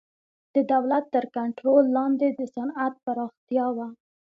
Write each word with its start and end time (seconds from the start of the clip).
د 0.53 0.57
دولت 0.71 1.03
تر 1.15 1.25
کنټرول 1.35 1.83
لاندې 1.97 2.27
د 2.37 2.39
صنعت 2.55 2.93
پراختیا 3.05 3.65
و. 3.75 3.77